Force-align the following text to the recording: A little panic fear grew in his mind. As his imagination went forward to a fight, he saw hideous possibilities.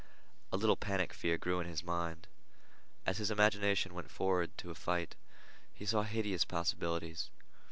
A 0.51 0.57
little 0.57 0.77
panic 0.77 1.13
fear 1.13 1.37
grew 1.37 1.59
in 1.59 1.67
his 1.67 1.83
mind. 1.83 2.25
As 3.05 3.19
his 3.19 3.29
imagination 3.29 3.93
went 3.93 4.09
forward 4.09 4.57
to 4.57 4.71
a 4.71 4.73
fight, 4.73 5.15
he 5.75 5.85
saw 5.85 6.01
hideous 6.01 6.43
possibilities. 6.43 7.29